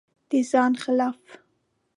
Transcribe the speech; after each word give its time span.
د 0.29 0.31
ځان 0.49 0.73
خلاف 0.83 1.21